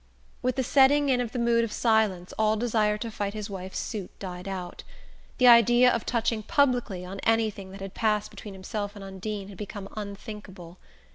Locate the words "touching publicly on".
6.07-7.19